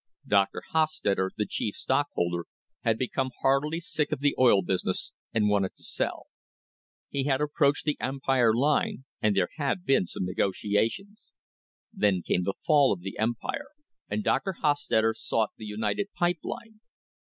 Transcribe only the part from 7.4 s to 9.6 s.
[194] STRENGTHENING THE FOUNDATIONS approached the Empire Line, and there